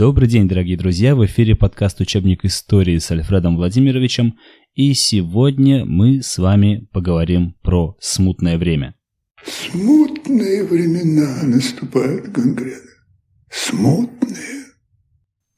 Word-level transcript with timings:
Добрый 0.00 0.28
день, 0.28 0.48
дорогие 0.48 0.78
друзья! 0.78 1.14
В 1.14 1.26
эфире 1.26 1.54
подкаст 1.54 2.00
«Учебник 2.00 2.46
истории» 2.46 2.96
с 2.96 3.10
Альфредом 3.10 3.56
Владимировичем. 3.56 4.38
И 4.74 4.94
сегодня 4.94 5.84
мы 5.84 6.22
с 6.22 6.38
вами 6.38 6.88
поговорим 6.90 7.54
про 7.60 7.98
смутное 8.00 8.56
время. 8.56 8.94
Смутные 9.44 10.64
времена 10.64 11.42
наступают 11.42 12.32
конкретно. 12.32 12.90
Смутные. 13.50 14.64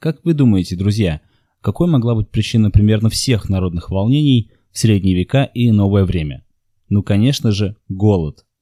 Как 0.01 0.25
вы 0.25 0.35
думаете, 0.35 0.75
друзья, 0.75 1.21
какой 1.61 1.89
могла 1.89 2.17
быть 2.17 2.31
причина 2.31 2.73
примерно 2.73 3.11
всех 3.11 3.49
народных 3.49 3.91
волнений 3.91 4.51
в 4.73 4.79
средние 4.81 5.15
века 5.15 5.45
и 5.55 5.71
новое 5.71 6.05
время? 6.05 6.45
Ну, 6.89 7.05
конечно 7.05 7.53
же, 7.53 7.77
голод– 7.89 8.45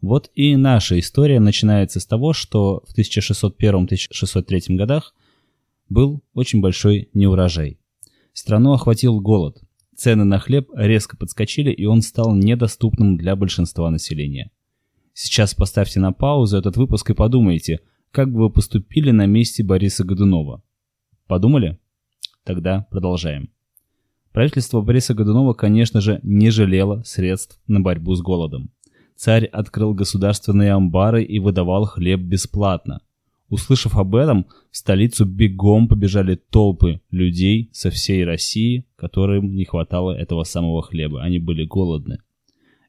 вот 0.00 0.30
и 0.34 0.54
наша 0.54 0.98
история 0.98 1.40
начинается 1.40 1.98
с 1.98 2.06
того, 2.06 2.32
что 2.32 2.84
в 2.86 2.96
1601-1603 2.96 4.76
годах 4.76 5.12
был 5.88 6.22
очень 6.34 6.60
большой 6.60 7.08
неурожай. 7.14 7.78
Страну 8.32 8.72
охватил 8.72 9.20
голод. 9.20 9.60
Цены 9.96 10.24
на 10.24 10.38
хлеб 10.38 10.70
резко 10.74 11.16
подскочили, 11.16 11.72
и 11.72 11.84
он 11.84 12.02
стал 12.02 12.34
недоступным 12.34 13.16
для 13.16 13.34
большинства 13.34 13.90
населения. 13.90 14.50
Сейчас 15.12 15.54
поставьте 15.54 15.98
на 15.98 16.12
паузу 16.12 16.56
этот 16.56 16.76
выпуск 16.76 17.10
и 17.10 17.14
подумайте, 17.14 17.80
как 18.12 18.32
бы 18.32 18.42
вы 18.42 18.50
поступили 18.50 19.10
на 19.10 19.26
месте 19.26 19.64
Бориса 19.64 20.04
Годунова. 20.04 20.62
Подумали? 21.26 21.78
Тогда 22.44 22.86
продолжаем. 22.90 23.50
Правительство 24.32 24.80
Бориса 24.80 25.14
Годунова, 25.14 25.52
конечно 25.54 26.00
же, 26.00 26.20
не 26.22 26.50
жалело 26.50 27.02
средств 27.04 27.60
на 27.66 27.80
борьбу 27.80 28.14
с 28.14 28.22
голодом. 28.22 28.70
Царь 29.16 29.46
открыл 29.46 29.94
государственные 29.94 30.72
амбары 30.72 31.24
и 31.24 31.40
выдавал 31.40 31.86
хлеб 31.86 32.20
бесплатно. 32.20 33.00
Услышав 33.48 33.96
об 33.96 34.14
этом, 34.14 34.46
в 34.70 34.76
столицу 34.76 35.24
бегом 35.24 35.88
побежали 35.88 36.34
толпы 36.34 37.00
людей 37.10 37.70
со 37.72 37.90
всей 37.90 38.24
России, 38.24 38.84
которым 38.96 39.54
не 39.54 39.64
хватало 39.64 40.12
этого 40.12 40.44
самого 40.44 40.82
хлеба. 40.82 41.22
Они 41.22 41.38
были 41.38 41.64
голодны. 41.64 42.18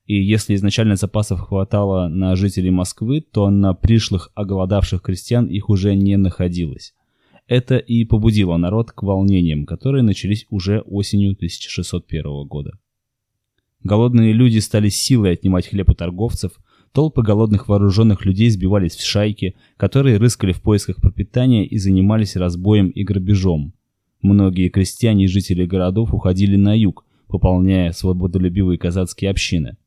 И 0.06 0.22
если 0.22 0.56
изначально 0.56 0.96
запасов 0.96 1.40
хватало 1.40 2.08
на 2.08 2.36
жителей 2.36 2.72
Москвы, 2.72 3.22
то 3.22 3.50
на 3.50 3.74
пришлых 3.74 4.32
оголодавших 4.34 5.02
крестьян 5.02 5.46
их 5.46 5.70
уже 5.70 5.96
не 5.96 6.18
находилось. 6.18 6.94
Это 7.48 7.78
и 7.78 8.04
побудило 8.06 8.58
народ 8.58 8.92
к 8.92 9.04
волнениям, 9.04 9.66
которые 9.66 10.04
начались 10.04 10.46
уже 10.50 10.82
осенью 10.82 11.34
1601 11.34 12.48
года. 12.48 12.72
Голодные 13.84 14.34
люди 14.34 14.60
стали 14.60 14.90
силой 14.90 15.34
отнимать 15.34 15.68
хлеб 15.68 15.90
у 15.90 15.94
торговцев, 15.94 16.60
толпы 16.92 17.22
голодных 17.22 17.68
вооруженных 17.68 18.26
людей 18.26 18.50
сбивались 18.50 18.96
в 18.96 19.06
шайки, 19.06 19.56
которые 19.78 20.18
рыскали 20.18 20.52
в 20.52 20.62
поисках 20.62 20.98
пропитания 20.98 21.64
и 21.64 21.78
занимались 21.78 22.36
разбоем 22.36 22.90
и 22.90 23.04
грабежом. 23.04 23.74
Многие 24.22 24.70
крестьяне 24.70 25.26
и 25.26 25.28
жители 25.28 25.66
городов 25.66 26.14
уходили 26.14 26.56
на 26.56 26.78
юг, 26.78 27.06
пополняя 27.28 27.92
свободолюбивые 27.92 28.78
казацкие 28.78 29.32
общины. 29.32 29.78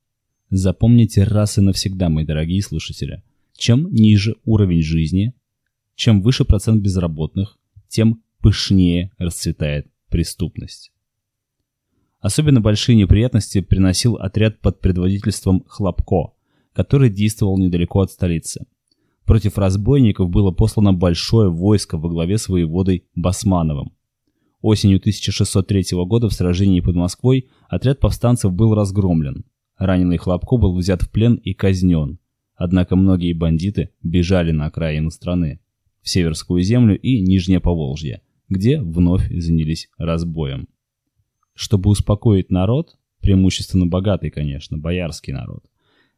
Запомните 0.51 1.25
раз 1.25 1.59
и 1.59 1.61
навсегда, 1.61 2.09
мои 2.09 2.25
дорогие 2.25 2.63
слушатели, 2.63 3.23
чем 3.57 3.93
ниже 3.93 4.37
уровень 4.45 4.83
жизни, 4.83 5.35
чем 5.95 6.23
выше 6.23 6.45
процент 6.45 6.83
безработных, 6.83 7.59
тем 7.89 8.23
пышнее 8.41 9.13
расцветает 9.19 9.87
преступность. 10.09 10.93
Особенно 12.21 12.61
большие 12.61 12.97
неприятности 12.97 13.61
приносил 13.61 14.17
отряд 14.17 14.61
под 14.61 14.81
предводительством 14.81 15.65
Хлопко, 15.67 16.33
который 16.73 17.11
действовал 17.11 17.59
недалеко 17.59 18.01
от 18.01 18.11
столицы. 18.11 18.67
Против 19.25 19.59
разбойников 19.59 20.31
было 20.31 20.51
послано 20.51 20.93
большое 20.93 21.51
войско 21.51 21.97
во 21.97 22.09
главе 22.09 22.39
с 22.39 22.49
воеводой 22.49 23.05
Басмановым. 23.15 23.93
Осенью 24.61 24.99
1603 24.99 25.97
года 26.05 26.29
в 26.29 26.33
сражении 26.33 26.81
под 26.81 26.95
Москвой 26.97 27.49
отряд 27.69 27.99
повстанцев 27.99 28.53
был 28.53 28.75
разгромлен. 28.75 29.45
Раненый 29.77 30.19
Хлопко 30.19 30.57
был 30.57 30.77
взят 30.77 31.03
в 31.03 31.11
плен 31.11 31.35
и 31.35 31.53
казнен. 31.53 32.19
Однако 32.55 32.95
многие 32.95 33.33
бандиты 33.33 33.91
бежали 34.03 34.53
на 34.53 34.67
окраину 34.67 35.11
страны, 35.11 35.61
в 36.01 36.09
Северскую 36.09 36.63
землю 36.63 36.99
и 36.99 37.21
Нижнее 37.21 37.61
Поволжье, 37.61 38.23
где 38.49 38.81
вновь 38.81 39.29
занялись 39.33 39.89
разбоем. 39.99 40.69
Чтобы 41.55 41.91
успокоить 41.91 42.51
народ, 42.51 42.97
преимущественно 43.21 43.87
богатый, 43.87 44.31
конечно, 44.31 44.79
боярский 44.79 45.33
народ, 45.33 45.65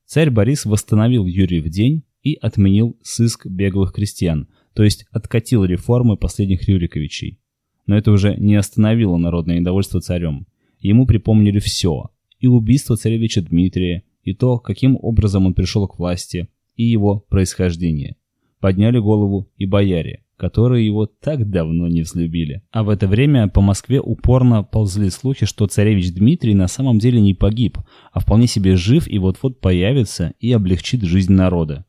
царь 0.07 0.31
Борис 0.31 0.65
восстановил 0.65 1.27
Юрьев 1.27 1.69
день 1.69 2.05
и 2.23 2.35
отменил 2.35 2.99
сыск 3.03 3.47
беглых 3.47 3.93
крестьян, 3.93 4.49
то 4.75 4.83
есть 4.83 5.07
откатил 5.11 5.65
реформы 5.65 6.17
последних 6.17 6.69
Рюриковичей. 6.69 7.39
Но 7.87 7.97
это 7.97 8.11
уже 8.13 8.35
не 8.37 8.55
остановило 8.57 9.17
народное 9.17 9.59
недовольство 9.59 10.01
царем. 10.01 10.47
Ему 10.81 11.07
припомнили 11.07 11.59
все– 11.59 12.11
и 12.45 12.47
убийство 12.47 12.95
царевича 12.95 13.41
Дмитрия, 13.41 14.03
и 14.23 14.35
то, 14.35 14.59
каким 14.59 14.99
образом 15.01 15.47
он 15.47 15.55
пришел 15.55 15.89
к 15.89 15.99
власти, 15.99 16.49
и 16.77 16.85
его 16.85 17.21
происхождение. 17.31 18.17
Подняли 18.61 18.99
голову 18.99 19.51
и 19.57 19.65
бояре, 19.65 20.24
которые 20.37 20.85
его 20.85 21.07
так 21.07 21.49
давно 21.49 21.89
не 21.89 22.03
взлюбили. 22.03 22.63
А 22.73 22.83
в 22.83 22.89
это 22.89 23.07
время 23.07 23.49
по 23.49 23.61
Москве 23.61 24.01
упорно 24.01 24.63
ползли 24.63 25.11
слухи, 25.11 25.47
что 25.47 25.67
царевич 25.67 26.13
Дмитрий 26.13 26.55
на 26.55 26.69
самом 26.69 26.99
деле 26.99 27.21
не 27.21 27.35
погиб, 27.35 27.79
а 28.13 28.21
вполне 28.21 28.47
себе 28.47 28.77
жив 28.77 29.07
и 29.09 29.19
вот-вот 29.19 29.61
появится 29.61 30.33
и 30.41 30.53
облегчит 30.53 31.03
жизнь 31.03 31.33
народа. 31.33 31.85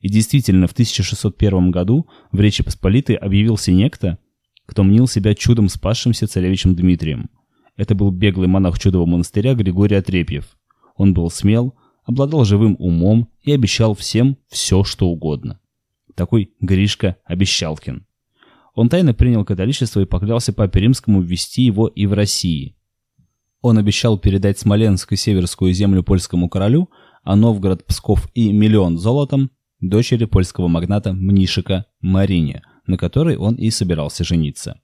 И 0.00 0.08
действительно, 0.08 0.68
в 0.68 0.72
1601 0.72 1.70
году 1.72 2.06
в 2.30 2.40
Речи 2.40 2.62
Посполитой 2.62 3.16
объявился 3.16 3.72
некто, 3.72 4.18
кто 4.66 4.84
мнил 4.84 5.08
себя 5.08 5.34
чудом 5.34 5.68
спасшимся 5.68 6.28
царевичем 6.28 6.76
Дмитрием. 6.76 7.30
Это 7.76 7.94
был 7.94 8.10
беглый 8.10 8.48
монах 8.48 8.78
чудового 8.78 9.06
монастыря 9.06 9.54
Григорий 9.54 9.96
Отрепьев. 9.96 10.56
Он 10.96 11.14
был 11.14 11.30
смел, 11.30 11.74
обладал 12.04 12.44
живым 12.44 12.76
умом 12.78 13.28
и 13.42 13.52
обещал 13.52 13.94
всем 13.94 14.36
все, 14.48 14.84
что 14.84 15.08
угодно 15.08 15.58
такой 16.18 16.52
Гришка 16.60 17.16
Обещалкин. 17.24 18.04
Он 18.74 18.88
тайно 18.88 19.14
принял 19.14 19.44
католичество 19.44 20.00
и 20.00 20.04
поклялся 20.04 20.52
папе 20.52 20.80
римскому 20.80 21.22
ввести 21.22 21.62
его 21.62 21.86
и 21.88 22.06
в 22.06 22.12
России. 22.12 22.76
Он 23.62 23.78
обещал 23.78 24.18
передать 24.18 24.58
Смоленск 24.58 25.12
и 25.12 25.16
Северскую 25.16 25.72
землю 25.72 26.02
польскому 26.02 26.48
королю, 26.48 26.90
а 27.22 27.34
Новгород, 27.34 27.86
Псков 27.86 28.28
и 28.34 28.52
миллион 28.52 28.98
золотом 28.98 29.50
дочери 29.80 30.26
польского 30.26 30.68
магната 30.68 31.12
Мнишика 31.12 31.86
Марине, 32.00 32.62
на 32.86 32.96
которой 32.96 33.36
он 33.36 33.54
и 33.54 33.70
собирался 33.70 34.24
жениться. 34.24 34.80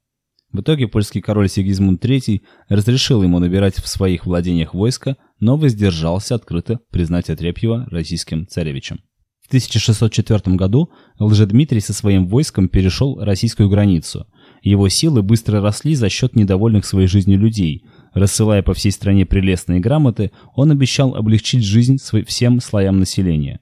В 0.52 0.60
итоге 0.60 0.86
польский 0.86 1.20
король 1.20 1.48
Сигизмунд 1.48 2.04
III 2.04 2.42
разрешил 2.68 3.22
ему 3.22 3.40
набирать 3.40 3.76
в 3.76 3.88
своих 3.88 4.24
владениях 4.24 4.72
войска, 4.72 5.16
но 5.40 5.56
воздержался 5.56 6.36
открыто 6.36 6.80
признать 6.90 7.28
Отрепьева 7.28 7.86
российским 7.90 8.46
царевичем. 8.46 9.00
В 9.44 9.48
1604 9.48 10.56
году 10.56 10.90
Лжедмитрий 11.18 11.80
со 11.80 11.92
своим 11.92 12.26
войском 12.26 12.68
перешел 12.68 13.22
российскую 13.22 13.68
границу. 13.68 14.26
Его 14.62 14.88
силы 14.88 15.22
быстро 15.22 15.60
росли 15.60 15.94
за 15.94 16.08
счет 16.08 16.34
недовольных 16.34 16.86
своей 16.86 17.08
жизнью 17.08 17.38
людей. 17.38 17.84
Рассылая 18.14 18.62
по 18.62 18.72
всей 18.72 18.90
стране 18.90 19.26
прелестные 19.26 19.80
грамоты, 19.80 20.32
он 20.54 20.70
обещал 20.70 21.14
облегчить 21.14 21.62
жизнь 21.62 21.98
всем 22.26 22.60
слоям 22.60 22.98
населения. 22.98 23.60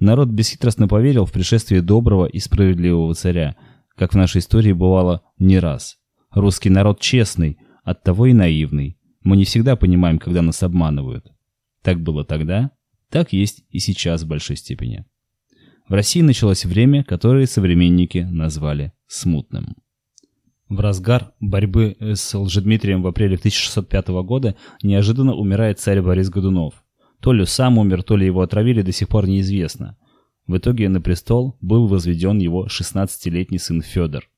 Народ 0.00 0.30
бесхитростно 0.30 0.88
поверил 0.88 1.26
в 1.26 1.32
пришествие 1.32 1.82
доброго 1.82 2.24
и 2.24 2.38
справедливого 2.38 3.14
царя, 3.14 3.54
как 3.94 4.14
в 4.14 4.16
нашей 4.16 4.38
истории 4.38 4.72
бывало 4.72 5.22
не 5.38 5.58
раз. 5.58 5.98
Русский 6.30 6.70
народ 6.70 7.00
честный, 7.00 7.58
оттого 7.84 8.26
и 8.26 8.32
наивный. 8.32 8.96
Мы 9.22 9.36
не 9.36 9.44
всегда 9.44 9.76
понимаем, 9.76 10.18
когда 10.18 10.40
нас 10.40 10.62
обманывают. 10.62 11.26
Так 11.82 12.00
было 12.00 12.24
тогда, 12.24 12.70
так 13.12 13.34
есть 13.34 13.64
и 13.68 13.78
сейчас 13.78 14.22
в 14.22 14.26
большой 14.26 14.56
степени. 14.56 15.04
В 15.86 15.92
России 15.92 16.22
началось 16.22 16.64
время, 16.64 17.04
которое 17.04 17.46
современники 17.46 18.26
назвали 18.30 18.94
смутным. 19.06 19.76
В 20.70 20.80
разгар 20.80 21.34
борьбы 21.38 21.94
с 22.00 22.34
Лжедмитрием 22.34 23.02
в 23.02 23.06
апреле 23.06 23.36
1605 23.36 24.08
года 24.24 24.56
неожиданно 24.82 25.34
умирает 25.34 25.78
царь 25.78 26.00
Борис 26.00 26.30
Годунов. 26.30 26.82
То 27.20 27.34
ли 27.34 27.44
сам 27.44 27.76
умер, 27.76 28.02
то 28.02 28.16
ли 28.16 28.24
его 28.24 28.40
отравили, 28.40 28.80
до 28.80 28.92
сих 28.92 29.08
пор 29.08 29.28
неизвестно. 29.28 29.98
В 30.46 30.56
итоге 30.56 30.88
на 30.88 31.02
престол 31.02 31.58
был 31.60 31.88
возведен 31.88 32.38
его 32.38 32.66
16-летний 32.66 33.58
сын 33.58 33.82
Федор. 33.82 34.30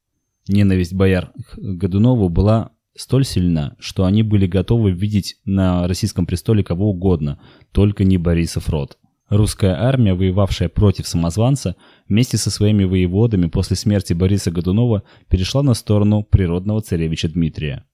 Ненависть 0.49 0.93
бояр 0.93 1.33
к 1.53 1.57
Годунову 1.57 2.29
была 2.29 2.73
столь 2.97 3.25
сильна, 3.25 3.77
что 3.79 4.05
они 4.05 4.23
были 4.23 4.47
готовы 4.47 4.93
видеть 4.93 5.37
на 5.45 5.87
российском 5.89 6.27
престоле 6.27 6.63
кого 6.63 6.91
угодно, 6.91 7.41
только 7.73 8.05
не 8.05 8.19
Борисов 8.19 8.69
род. 8.69 8.99
Русская 9.29 9.75
армия, 9.75 10.15
воевавшая 10.15 10.69
против 10.69 11.09
самозванца, 11.09 11.77
вместе 12.09 12.37
со 12.37 12.51
своими 12.51 12.85
воеводами 12.85 13.47
после 13.47 13.75
смерти 13.75 14.13
Бориса 14.13 14.51
Годунова 14.51 15.03
перешла 15.29 15.63
на 15.63 15.75
сторону 15.75 16.23
природного 16.23 16.83
царевича 16.83 17.29
Дмитрия. 17.29 17.85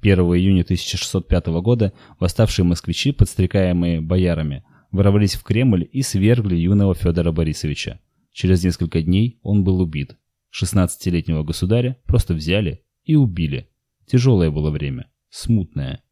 1 0.00 0.18
июня 0.18 0.62
1605 0.62 1.46
года 1.62 1.92
восставшие 2.18 2.64
москвичи, 2.64 3.12
подстрекаемые 3.12 4.00
боярами, 4.00 4.64
ворвались 4.90 5.34
в 5.34 5.42
Кремль 5.42 5.88
и 5.92 6.02
свергли 6.02 6.56
юного 6.56 6.94
Федора 6.94 7.30
Борисовича. 7.32 8.00
Через 8.32 8.64
несколько 8.64 9.02
дней 9.02 9.38
он 9.42 9.62
был 9.64 9.80
убит. 9.80 10.16
16-летнего 10.58 11.42
государя 11.42 11.98
просто 12.06 12.34
взяли 12.34 12.82
и 13.04 13.16
убили. 13.16 13.69
Тяжелое 14.10 14.50
было 14.50 14.72
время, 14.72 15.08
смутное. 15.28 16.02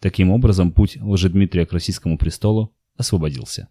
Таким 0.00 0.30
образом, 0.30 0.70
путь 0.70 0.98
Лжедмитрия 1.00 1.64
к 1.64 1.72
российскому 1.72 2.18
престолу 2.18 2.76
освободился. 2.94 3.68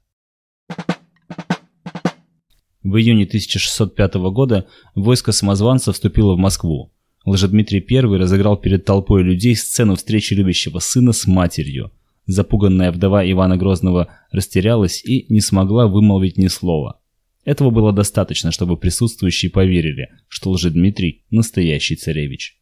В 2.82 2.96
июне 2.96 3.26
1605 3.26 4.16
года 4.32 4.68
войско 4.96 5.32
самозванца 5.32 5.94
вступило 5.94 6.34
в 6.34 6.40
Москву. 6.40 6.92
Лжедмитрий 7.24 7.86
I 7.88 8.18
разыграл 8.18 8.58
перед 8.58 8.84
толпой 8.84 9.22
людей 9.22 9.56
сцену 9.56 9.96
встречи 9.96 10.34
любящего 10.34 10.80
сына 10.80 11.12
с 11.12 11.28
матерью. 11.28 11.92
Запуганная 12.26 12.92
вдова 12.92 13.30
Ивана 13.30 13.58
Грозного 13.58 14.08
растерялась 14.32 15.06
и 15.06 15.32
не 15.32 15.40
смогла 15.40 15.86
вымолвить 15.86 16.40
ни 16.40 16.48
слова. 16.48 17.00
Этого 17.46 17.70
было 17.70 17.94
достаточно, 17.94 18.52
чтобы 18.52 18.76
присутствующие 18.76 19.52
поверили, 19.52 20.10
что 20.28 20.50
Лжедмитрий– 20.50 21.26
настоящий 21.30 21.96
царевич. 21.96 22.58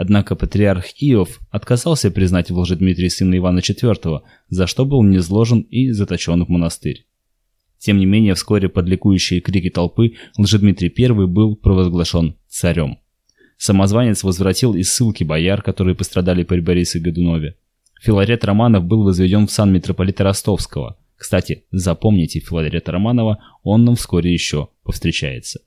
Однако 0.00 0.36
патриарх 0.36 0.84
Иов 1.00 1.40
отказался 1.50 2.12
признать 2.12 2.52
в 2.52 2.58
Лжедмитрии 2.58 3.08
сына 3.08 3.36
Ивана 3.36 3.58
IV, 3.58 4.20
за 4.48 4.66
что 4.68 4.84
был 4.84 5.02
низложен 5.02 5.62
и 5.62 5.90
заточен 5.90 6.44
в 6.44 6.48
монастырь. 6.48 7.04
Тем 7.80 7.98
не 7.98 8.06
менее, 8.06 8.34
вскоре 8.34 8.68
под 8.68 8.86
ликующие 8.86 9.40
крики 9.40 9.70
толпы 9.70 10.12
Лжедмитрий 10.36 10.94
I 10.96 11.26
был 11.26 11.56
провозглашен 11.56 12.36
царем. 12.46 12.98
Самозванец 13.56 14.22
возвратил 14.22 14.76
из 14.76 14.92
ссылки 14.92 15.24
бояр, 15.24 15.62
которые 15.62 15.96
пострадали 15.96 16.44
при 16.44 16.60
Борисе 16.60 17.00
Годунове. 17.00 17.56
Филарет 18.00 18.44
Романов 18.44 18.84
был 18.84 19.02
возведен 19.02 19.48
в 19.48 19.50
сан 19.50 19.72
митрополита 19.72 20.22
Ростовского. 20.22 20.96
Кстати, 21.16 21.64
запомните 21.72 22.38
Филарета 22.38 22.92
Романова, 22.92 23.38
он 23.64 23.84
нам 23.84 23.96
вскоре 23.96 24.32
еще 24.32 24.68
повстречается. 24.84 25.58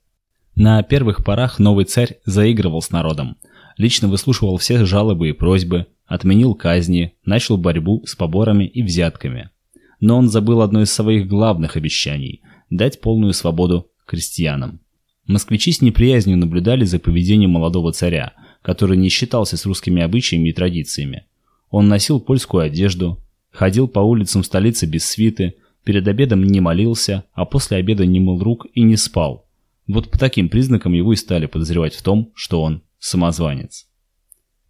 На 0.54 0.82
первых 0.82 1.22
порах 1.22 1.58
новый 1.58 1.84
царь 1.84 2.16
заигрывал 2.24 2.80
с 2.80 2.90
народом– 2.90 3.36
лично 3.76 4.08
выслушивал 4.08 4.56
все 4.56 4.84
жалобы 4.84 5.28
и 5.28 5.32
просьбы, 5.32 5.86
отменил 6.06 6.54
казни, 6.54 7.14
начал 7.24 7.56
борьбу 7.56 8.02
с 8.06 8.14
поборами 8.14 8.64
и 8.64 8.82
взятками. 8.82 9.50
Но 10.00 10.18
он 10.18 10.28
забыл 10.28 10.62
одно 10.62 10.82
из 10.82 10.92
своих 10.92 11.28
главных 11.28 11.76
обещаний– 11.76 12.42
дать 12.70 13.00
полную 13.00 13.32
свободу 13.32 13.88
крестьянам. 14.06 14.80
Москвичи 15.26 15.72
с 15.72 15.80
неприязнью 15.80 16.36
наблюдали 16.36 16.84
за 16.84 16.98
поведением 16.98 17.50
молодого 17.50 17.92
царя, 17.92 18.32
который 18.62 18.96
не 18.96 19.08
считался 19.08 19.56
с 19.56 19.66
русскими 19.66 20.02
обычаями 20.02 20.48
и 20.48 20.52
традициями. 20.52 21.24
Он 21.70 21.88
носил 21.88 22.20
польскую 22.20 22.64
одежду, 22.64 23.18
ходил 23.50 23.88
по 23.88 24.00
улицам 24.00 24.42
столицы 24.42 24.86
без 24.86 25.04
свиты, 25.04 25.54
перед 25.84 26.06
обедом 26.08 26.42
не 26.42 26.60
молился, 26.60 27.24
а 27.34 27.44
после 27.44 27.78
обеда 27.78 28.04
не 28.06 28.20
мыл 28.20 28.42
рук 28.42 28.66
и 28.74 28.82
не 28.82 28.96
спал. 28.96 29.46
Вот 29.86 30.10
по 30.10 30.18
таким 30.18 30.48
признакам 30.48 30.92
его 30.92 31.12
и 31.12 31.16
стали 31.16 31.46
подозревать 31.46 31.94
в 31.94 32.02
том, 32.02 32.32
что 32.34 32.62
он 32.62 32.82
самозванец. 33.02 33.86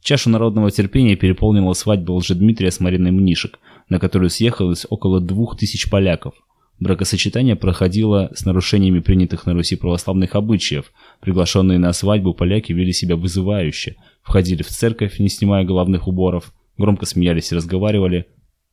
Чашу 0.00 0.30
народного 0.30 0.70
терпения 0.70 1.14
переполнила 1.16 1.74
свадьба 1.74 2.12
Лжедмитрия 2.12 2.70
с 2.70 2.80
Мариной 2.80 3.12
Мнишек, 3.12 3.60
на 3.88 4.00
которую 4.00 4.30
съехалось 4.30 4.86
около 4.88 5.20
двух 5.20 5.56
тысяч 5.56 5.88
поляков. 5.88 6.34
Бракосочетание 6.80 7.54
проходило 7.54 8.32
с 8.34 8.44
нарушениями 8.44 8.98
принятых 8.98 9.46
на 9.46 9.52
Руси 9.52 9.76
православных 9.76 10.34
обычаев. 10.34 10.92
Приглашенные 11.20 11.78
на 11.78 11.92
свадьбу 11.92 12.34
поляки 12.34 12.72
вели 12.72 12.92
себя 12.92 13.14
вызывающе, 13.14 13.96
входили 14.22 14.62
в 14.62 14.68
церковь, 14.68 15.20
не 15.20 15.28
снимая 15.28 15.64
головных 15.64 16.08
уборов, 16.08 16.52
громко 16.78 17.06
смеялись 17.06 17.52
и 17.52 17.54
разговаривали, 17.54 18.26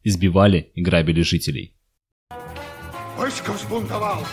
избивали 0.03 0.71
и 0.73 0.81
грабили 0.81 1.21
жителей. 1.21 1.75
Войско 3.17 3.51
взбунтовалось. 3.51 4.27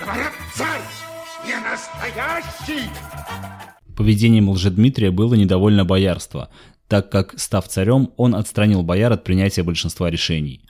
Говорят, 0.00 0.32
царь 0.54 0.82
не 1.46 1.54
настоящий. 1.60 2.90
Поведением 3.96 4.50
Лжедмитрия 4.50 5.10
было 5.10 5.34
недовольно 5.34 5.86
боярство, 5.86 6.50
так 6.86 7.10
как, 7.10 7.34
став 7.38 7.66
царем, 7.66 8.10
он 8.16 8.34
отстранил 8.34 8.82
бояр 8.82 9.12
от 9.12 9.24
принятия 9.24 9.62
большинства 9.62 10.10
решений. 10.10 10.60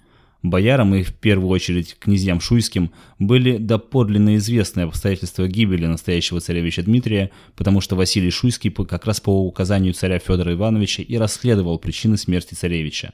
Боярам 0.42 0.94
и 0.94 1.02
в 1.02 1.12
первую 1.12 1.50
очередь 1.50 1.96
князьям 1.98 2.40
шуйским 2.40 2.92
были 3.18 3.56
доподлинно 3.56 4.36
известны 4.36 4.82
обстоятельства 4.82 5.48
гибели 5.48 5.86
настоящего 5.86 6.40
царевича 6.40 6.84
Дмитрия, 6.84 7.32
потому 7.56 7.80
что 7.80 7.96
Василий 7.96 8.30
Шуйский 8.30 8.70
как 8.70 9.06
раз 9.06 9.20
по 9.20 9.44
указанию 9.44 9.92
царя 9.92 10.20
Федора 10.20 10.52
Ивановича 10.52 11.02
и 11.02 11.16
расследовал 11.16 11.78
причины 11.78 12.16
смерти 12.16 12.54
царевича. 12.54 13.12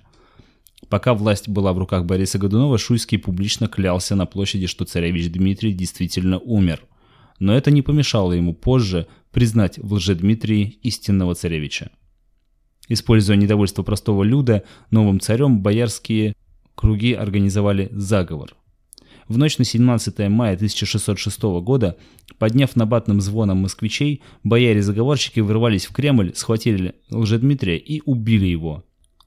Пока 0.91 1.15
власть 1.15 1.49
была 1.49 1.73
в 1.73 1.79
руках 1.79 2.05
Бориса 2.05 2.38
Годунова, 2.38 2.76
Шуйский 2.76 3.17
публично 3.17 3.67
клялся 3.67 4.15
на 4.15 4.26
площади, 4.26 4.67
что 4.67 4.85
царевич 4.85 5.31
Дмитрий 5.31 5.73
действительно 5.73 6.38
умер. 6.38 6.82
Но 7.43 7.56
это 7.56 7.73
не 7.73 7.83
помешало 7.83 8.35
ему 8.35 8.55
позже 8.55 9.09
признать 9.33 9.77
в 9.77 9.94
Лжедмитрии 9.94 10.79
истинного 10.85 11.35
царевича. 11.35 11.91
Используя 12.87 13.37
недовольство 13.37 13.83
простого 13.83 14.23
люда, 14.23 14.62
новым 14.93 15.19
царем 15.19 15.61
боярские 15.61 16.37
круги 16.77 17.15
организовали 17.15 17.89
заговор. 17.91 18.55
В 19.27 19.39
ночь 19.39 19.59
на 19.59 19.65
17 19.65 20.29
мая 20.29 20.55
1606 20.55 21.43
года, 21.65 21.97
подняв 22.39 22.77
набатным 22.77 23.21
звоном 23.21 23.59
москвичей, 23.59 24.23
бояре-заговорщики 24.44 25.41
вырвались 25.41 25.87
в 25.87 25.93
Кремль, 25.93 26.37
схватили 26.37 26.94
Лжедмитрия 27.11 27.77
и 27.77 28.03
убили 28.05 28.47
его. 28.47 28.85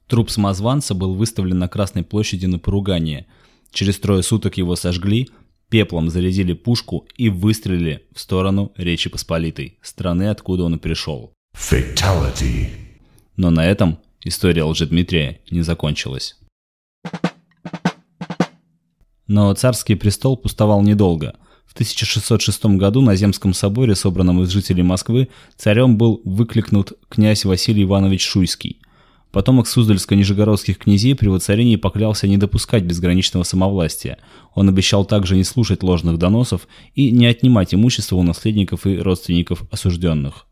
Труп 0.08 0.30
самозванца 0.30 0.94
был 0.94 1.16
выставлен 1.16 1.60
на 1.60 1.68
Красной 1.68 2.04
площади 2.04 2.46
на 2.46 2.60
поругание. 2.60 3.26
Через 3.74 4.00
трое 4.00 4.24
суток 4.24 4.56
его 4.56 4.78
сожгли, 4.78 5.28
пеплом 5.70 6.10
зарядили 6.10 6.54
пушку 6.54 7.08
и 7.16 7.30
выстрелили 7.30 8.06
в 8.14 8.20
сторону 8.20 8.72
Речи 8.78 9.10
Посполитой, 9.10 9.78
страны, 9.82 10.30
откуда 10.30 10.64
он 10.64 10.80
пришел. 10.80 11.34
Fatality. 11.56 12.70
Но 13.38 13.50
на 13.50 13.66
этом 13.66 14.00
история 14.24 14.64
Лжедмитрия 14.64 15.40
не 15.50 15.62
закончилась. 15.62 16.36
Но 19.28 19.54
царский 19.54 19.96
престол 19.96 20.38
пустовал 20.38 20.82
недолго. 20.82 21.36
В 21.66 21.74
1606 21.74 22.66
году 22.78 23.02
на 23.02 23.16
Земском 23.16 23.54
соборе, 23.54 23.96
собранном 23.96 24.42
из 24.44 24.50
жителей 24.50 24.84
Москвы, 24.84 25.30
царем 25.58 25.98
был 25.98 26.22
выкликнут 26.24 26.94
князь 27.10 27.44
Василий 27.44 27.84
Иванович 27.84 28.26
Шуйский. 28.26 28.82
Потомок 29.36 29.68
Суздальско-Нижегородских 29.68 30.76
князей 30.76 31.14
при 31.14 31.28
воцарении 31.28 31.76
поклялся 31.76 32.26
не 32.26 32.38
допускать 32.38 32.86
безграничного 32.86 33.44
самовластия. 33.44 34.18
Он 34.54 34.70
обещал 34.70 35.04
также 35.04 35.36
не 35.36 35.44
слушать 35.44 35.84
ложных 35.84 36.18
доносов 36.18 36.70
и 36.94 37.12
не 37.12 37.26
отнимать 37.26 37.74
имущество 37.74 38.16
у 38.16 38.24
наследников 38.24 38.88
и 38.88 38.98
родственников 38.98 39.64
осужденных. 39.72 40.46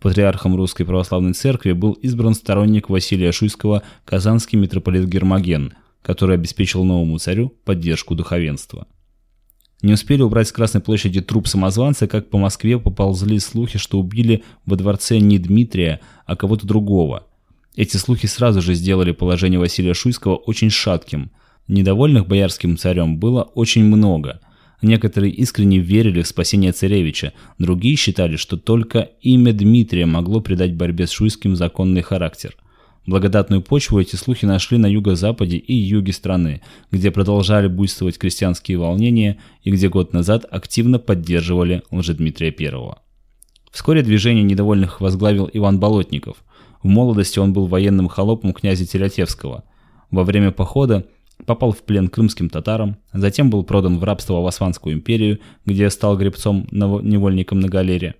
Патриархом 0.00 0.56
Русской 0.56 0.82
Православной 0.82 1.34
Церкви 1.34 1.74
был 1.74 1.92
избран 1.92 2.34
сторонник 2.34 2.88
Василия 2.88 3.30
Шуйского 3.30 3.84
казанский 4.04 4.58
митрополит 4.58 5.08
Гермоген, 5.08 5.74
который 6.02 6.34
обеспечил 6.34 6.82
новому 6.82 7.18
царю 7.18 7.52
поддержку 7.64 8.16
духовенства. 8.16 8.88
Не 9.80 9.92
успели 9.92 10.22
убрать 10.22 10.48
с 10.48 10.52
Красной 10.52 10.80
площади 10.80 11.20
труп 11.20 11.46
самозванца, 11.46 12.08
как 12.08 12.30
по 12.30 12.38
Москве 12.38 12.80
поползли 12.80 13.38
слухи, 13.38 13.78
что 13.78 14.00
убили 14.00 14.42
во 14.66 14.74
дворце 14.74 15.18
не 15.18 15.38
Дмитрия, 15.38 16.00
а 16.26 16.34
кого-то 16.34 16.66
другого– 16.66 17.28
эти 17.76 17.96
слухи 17.96 18.26
сразу 18.26 18.62
же 18.62 18.74
сделали 18.74 19.10
положение 19.10 19.58
Василия 19.58 19.94
Шуйского 19.94 20.36
очень 20.36 20.70
шатким. 20.70 21.30
Недовольных 21.66 22.26
боярским 22.26 22.76
царем 22.76 23.18
было 23.18 23.42
очень 23.42 23.84
много. 23.84 24.40
Некоторые 24.80 25.32
искренне 25.32 25.78
верили 25.78 26.22
в 26.22 26.28
спасение 26.28 26.72
царевича, 26.72 27.32
другие 27.58 27.96
считали, 27.96 28.36
что 28.36 28.56
только 28.56 29.10
имя 29.22 29.52
Дмитрия 29.52 30.06
могло 30.06 30.40
придать 30.40 30.76
борьбе 30.76 31.06
с 31.06 31.10
Шуйским 31.10 31.56
законный 31.56 32.02
характер. 32.02 32.54
Благодатную 33.06 33.60
почву 33.60 33.98
эти 33.98 34.16
слухи 34.16 34.44
нашли 34.44 34.78
на 34.78 34.86
юго-западе 34.86 35.56
и 35.56 35.74
юге 35.74 36.12
страны, 36.12 36.62
где 36.90 37.10
продолжали 37.10 37.66
буйствовать 37.66 38.18
крестьянские 38.18 38.78
волнения 38.78 39.38
и 39.62 39.70
где 39.70 39.88
год 39.88 40.12
назад 40.12 40.46
активно 40.50 40.98
поддерживали 40.98 41.82
Лжедмитрия 41.90 42.54
I. 42.56 42.94
Вскоре 43.72 44.02
движение 44.02 44.44
недовольных 44.44 45.00
возглавил 45.00 45.50
Иван 45.52 45.80
Болотников– 45.80 46.44
в 46.84 46.86
молодости 46.86 47.38
он 47.40 47.52
был 47.52 47.66
военным 47.66 48.08
холопом 48.08 48.52
князя 48.52 48.86
Телятевского. 48.86 49.64
Во 50.10 50.22
время 50.22 50.52
похода 50.52 51.06
попал 51.46 51.72
в 51.72 51.82
плен 51.82 52.08
крымским 52.08 52.50
татарам, 52.50 52.98
затем 53.12 53.50
был 53.50 53.64
продан 53.64 53.98
в 53.98 54.04
рабство 54.04 54.40
в 54.42 54.46
Османскую 54.46 54.94
империю, 54.94 55.40
где 55.64 55.88
стал 55.88 56.16
гребцом-невольником 56.16 57.58
на 57.58 57.68
галере. 57.68 58.14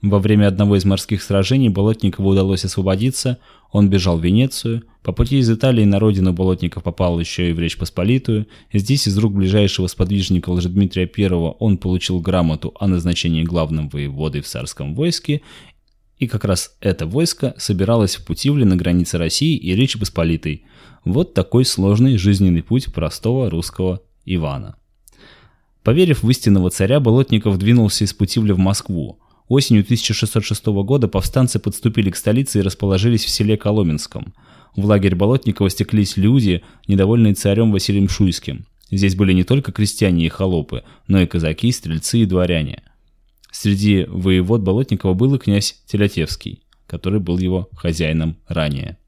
Во 0.00 0.20
время 0.20 0.46
одного 0.46 0.76
из 0.76 0.84
морских 0.84 1.22
сражений 1.22 1.68
Болотникову 1.68 2.30
удалось 2.30 2.64
освободиться, 2.64 3.38
он 3.72 3.90
бежал 3.90 4.16
в 4.16 4.24
Венецию, 4.24 4.84
по 5.02 5.12
пути 5.12 5.38
из 5.38 5.50
Италии 5.50 5.84
на 5.84 5.98
родину 5.98 6.32
Болотников 6.32 6.84
попал 6.84 7.18
еще 7.18 7.50
и 7.50 7.52
в 7.52 7.58
Речь 7.58 7.76
Посполитую, 7.76 8.46
здесь 8.72 9.08
из 9.08 9.18
рук 9.18 9.34
ближайшего 9.34 9.86
сподвижника 9.86 10.50
Лжедмитрия 10.50 11.10
I 11.14 11.28
он 11.58 11.78
получил 11.78 12.20
грамоту 12.20 12.74
о 12.78 12.86
назначении 12.86 13.42
главным 13.42 13.88
воеводой 13.88 14.40
в 14.40 14.46
царском 14.46 14.94
войске 14.94 15.42
и 16.18 16.26
как 16.26 16.44
раз 16.44 16.76
это 16.80 17.06
войско 17.06 17.54
собиралось 17.58 18.16
в 18.16 18.24
Путивле 18.24 18.64
на 18.64 18.76
границе 18.76 19.18
России 19.18 19.56
и 19.56 19.74
Речи 19.74 19.98
Посполитой. 19.98 20.64
Вот 21.04 21.34
такой 21.34 21.64
сложный 21.64 22.16
жизненный 22.16 22.62
путь 22.62 22.92
простого 22.92 23.50
русского 23.50 24.02
Ивана. 24.24 24.76
Поверив 25.82 26.22
в 26.22 26.30
истинного 26.30 26.70
царя, 26.70 27.00
Болотников 27.00 27.58
двинулся 27.58 28.04
из 28.04 28.12
Путивля 28.12 28.54
в 28.54 28.58
Москву. 28.58 29.18
Осенью 29.48 29.82
1606 29.82 30.66
года 30.66 31.08
повстанцы 31.08 31.58
подступили 31.58 32.10
к 32.10 32.16
столице 32.16 32.58
и 32.58 32.62
расположились 32.62 33.24
в 33.24 33.30
селе 33.30 33.56
Коломенском. 33.56 34.34
В 34.76 34.84
лагерь 34.84 35.14
Болотникова 35.14 35.70
стеклись 35.70 36.16
люди, 36.16 36.62
недовольные 36.86 37.34
царем 37.34 37.72
Василием 37.72 38.08
Шуйским. 38.08 38.66
Здесь 38.90 39.14
были 39.14 39.32
не 39.32 39.44
только 39.44 39.72
крестьяне 39.72 40.26
и 40.26 40.28
холопы, 40.28 40.82
но 41.06 41.20
и 41.20 41.26
казаки, 41.26 41.72
стрельцы 41.72 42.18
и 42.18 42.26
дворяне. 42.26 42.82
Среди 43.50 44.04
воевод 44.04 44.60
Болотникова 44.60 45.14
был 45.14 45.34
и 45.34 45.38
князь 45.38 45.82
Телятевский, 45.86 46.62
который 46.86 47.20
был 47.20 47.38
его 47.38 47.68
хозяином 47.72 48.36
ранее. 48.46 48.98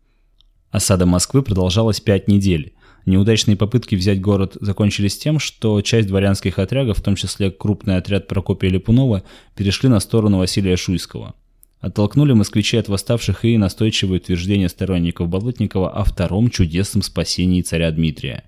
Осада 0.70 1.06
Москвы 1.06 1.42
продолжалась 1.42 2.00
пять 2.00 2.28
недель. 2.28 2.74
Неудачные 3.06 3.56
попытки 3.56 3.94
взять 3.94 4.20
город 4.20 4.56
закончились 4.60 5.18
тем, 5.18 5.38
что 5.38 5.80
часть 5.82 6.08
дворянских 6.08 6.58
отрядов, 6.58 6.98
в 6.98 7.02
том 7.02 7.16
числе 7.16 7.50
крупный 7.50 7.96
отряд 7.96 8.28
Прокопия 8.28 8.70
Липунова, 8.70 9.24
перешли 9.56 9.88
на 9.88 10.00
сторону 10.00 10.38
Василия 10.38 10.76
Шуйского. 10.76 11.34
Оттолкнули 11.80 12.34
москвичей 12.34 12.78
от 12.78 12.88
восставших 12.88 13.44
и 13.44 13.56
настойчивые 13.56 14.20
утверждения 14.20 14.68
сторонников 14.68 15.28
Болотникова 15.28 15.90
о 15.90 16.04
втором 16.04 16.50
чудесном 16.50 17.02
спасении 17.02 17.62
царя 17.62 17.90
Дмитрия. 17.90 18.44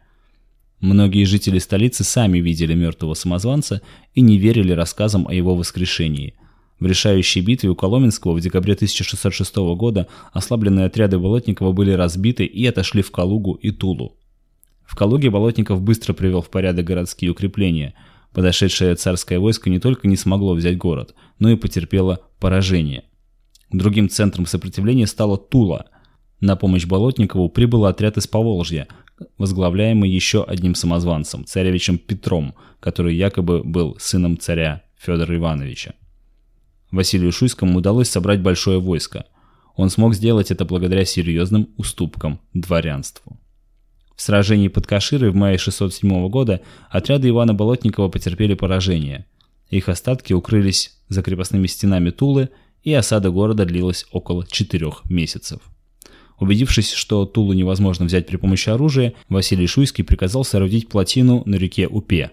Многие 0.82 1.24
жители 1.24 1.58
столицы 1.58 2.04
сами 2.04 2.40
видели 2.40 2.74
мертвого 2.74 3.14
самозванца 3.14 3.80
и 4.14 4.20
не 4.20 4.36
верили 4.36 4.72
рассказам 4.72 5.26
о 5.26 5.32
его 5.32 5.54
воскрешении– 5.54 6.34
в 6.82 6.86
решающей 6.86 7.40
битве 7.42 7.70
у 7.70 7.76
Коломенского 7.76 8.32
в 8.32 8.40
декабре 8.40 8.74
1606 8.74 9.54
года 9.76 10.08
ослабленные 10.32 10.86
отряды 10.86 11.16
Болотникова 11.16 11.70
были 11.70 11.92
разбиты 11.92 12.44
и 12.44 12.66
отошли 12.66 13.02
в 13.02 13.12
Калугу 13.12 13.52
и 13.52 13.70
Тулу. 13.70 14.16
В 14.84 14.96
Калуге 14.96 15.30
Болотников 15.30 15.80
быстро 15.80 16.12
привел 16.12 16.42
в 16.42 16.50
порядок 16.50 16.84
городские 16.84 17.30
укрепления. 17.30 17.94
Подошедшее 18.32 18.96
царское 18.96 19.38
войско 19.38 19.70
не 19.70 19.78
только 19.78 20.08
не 20.08 20.16
смогло 20.16 20.54
взять 20.54 20.76
город, 20.76 21.14
но 21.38 21.50
и 21.50 21.54
потерпело 21.54 22.18
поражение. 22.40 23.04
Другим 23.70 24.08
центром 24.08 24.46
сопротивления 24.46 25.06
стала 25.06 25.38
Тула. 25.38 25.86
На 26.40 26.56
помощь 26.56 26.86
Болотникову 26.86 27.48
прибыл 27.48 27.84
отряд 27.84 28.16
из 28.16 28.26
Поволжья, 28.26 28.88
возглавляемый 29.38 30.10
еще 30.10 30.44
одним 30.44 30.74
самозванцем, 30.74 31.44
царевичем 31.44 31.98
Петром, 31.98 32.54
который 32.80 33.14
якобы 33.16 33.62
был 33.62 33.96
сыном 33.98 34.38
царя 34.38 34.82
Федора 34.98 35.36
Ивановича. 35.36 35.94
Василию 36.90 37.32
Шуйскому 37.32 37.78
удалось 37.78 38.08
собрать 38.08 38.40
большое 38.40 38.78
войско. 38.78 39.26
Он 39.76 39.88
смог 39.88 40.14
сделать 40.14 40.50
это 40.50 40.64
благодаря 40.64 41.04
серьезным 41.04 41.68
уступкам 41.76 42.40
дворянству. 42.52 43.38
В 44.14 44.22
сражении 44.22 44.68
под 44.68 44.86
Каширой 44.86 45.30
в 45.30 45.34
мае 45.34 45.58
607 45.58 46.28
года 46.28 46.60
отряды 46.90 47.30
Ивана 47.30 47.54
Болотникова 47.54 48.08
потерпели 48.08 48.54
поражение. 48.54 49.26
Их 49.70 49.88
остатки 49.88 50.34
укрылись 50.34 50.98
за 51.08 51.22
крепостными 51.22 51.66
стенами 51.66 52.10
Тулы, 52.10 52.50
и 52.82 52.92
осада 52.92 53.30
города 53.30 53.64
длилась 53.64 54.06
около 54.12 54.46
четырех 54.46 55.08
месяцев. 55.08 55.60
Убедившись, 56.42 56.90
что 56.92 57.24
Тулу 57.24 57.52
невозможно 57.52 58.04
взять 58.04 58.26
при 58.26 58.36
помощи 58.36 58.68
оружия, 58.68 59.14
Василий 59.28 59.68
Шуйский 59.68 60.02
приказал 60.02 60.42
соорудить 60.44 60.88
плотину 60.88 61.44
на 61.46 61.54
реке 61.54 61.86
Упе. 61.86 62.32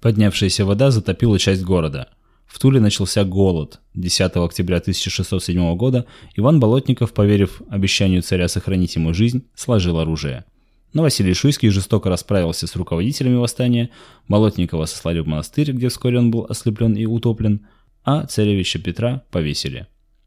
Поднявшаяся 0.00 0.64
вода 0.64 0.90
затопила 0.90 1.38
часть 1.38 1.62
города– 1.62 2.08
в 2.46 2.58
Туле 2.58 2.78
начался 2.78 3.24
голод. 3.24 3.80
10 3.94 4.36
октября 4.36 4.76
1607 4.76 5.76
года 5.76 6.06
Иван 6.36 6.60
Болотников, 6.60 7.12
поверив 7.12 7.62
обещанию 7.68 8.22
царя 8.22 8.48
сохранить 8.48 8.94
ему 8.96 9.14
жизнь, 9.14 9.44
сложил 9.54 9.98
оружие. 9.98 10.44
Но 10.92 11.02
Василий 11.02 11.34
Шуйский 11.34 11.70
жестоко 11.70 12.08
расправился 12.10 12.66
с 12.66 12.76
руководителями 12.76 13.36
восстания, 13.36 13.90
Болотникова 14.28 14.84
сослали 14.84 15.20
в 15.20 15.26
монастырь, 15.26 15.72
где 15.72 15.88
вскоре 15.88 16.18
он 16.18 16.30
был 16.30 16.46
ослеплен 16.48 16.94
и 16.94 17.06
утоплен, 17.06 17.66
а 18.04 18.26
царевича 18.26 18.78
Петра 18.78 19.24
повесили. 19.30 19.86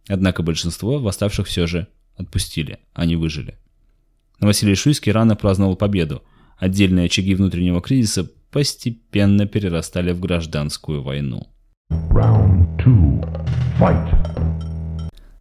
Однако 0.09 0.43
большинство 0.43 0.99
восставших 0.99 1.47
все 1.47 1.67
же 1.67 1.87
отпустили, 2.17 2.79
они 2.93 3.15
выжили. 3.15 3.57
Но 4.39 4.47
Василий 4.47 4.75
Шуйский 4.75 5.11
рано 5.11 5.35
праздновал 5.35 5.75
победу. 5.75 6.23
Отдельные 6.57 7.05
очаги 7.05 7.35
внутреннего 7.35 7.81
кризиса 7.81 8.29
постепенно 8.51 9.45
перерастали 9.45 10.11
в 10.11 10.19
гражданскую 10.19 11.01
войну. 11.03 11.47